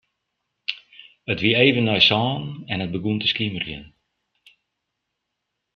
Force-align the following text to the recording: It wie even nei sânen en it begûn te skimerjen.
It 1.31 1.39
wie 1.43 1.55
even 1.67 1.85
nei 1.87 2.01
sânen 2.09 2.43
en 2.71 2.83
it 2.85 2.93
begûn 2.93 3.19
te 3.19 3.27
skimerjen. 3.31 3.87